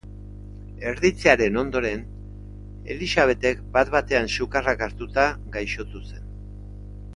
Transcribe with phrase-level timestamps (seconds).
[0.91, 2.01] Erditzearen ondoren,
[2.95, 6.29] Elisabetek bat-batean sukarrak hartuta gaixotu zen.